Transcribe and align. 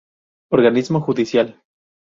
Organismo 0.49 0.97
Judicial 0.99 1.61